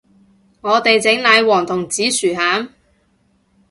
[0.61, 2.69] 我哋整奶黃同紫薯餡